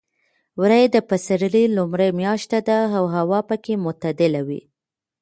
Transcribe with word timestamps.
وری 0.61 0.83
د 0.89 0.97
پسرلي 1.09 1.63
لومړۍ 1.77 2.09
میاشت 2.21 2.51
ده 2.67 2.79
او 2.97 3.03
هوا 3.15 3.39
پکې 3.49 3.73
معتدله 3.85 4.41
وي. 4.47 4.61